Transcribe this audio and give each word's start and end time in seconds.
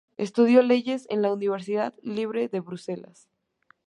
Estudió 0.17 0.63
leyes 0.63 1.05
en 1.11 1.21
la 1.21 1.31
Universidad 1.31 1.93
Libre 2.01 2.47
de 2.47 2.59
Bruselas. 2.59 3.29